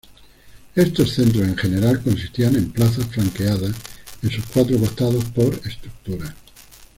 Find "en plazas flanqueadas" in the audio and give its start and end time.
2.55-3.73